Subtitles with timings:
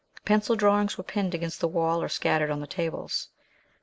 [0.25, 3.29] Pencil drawings were pinned against the wall or scattered on the tables.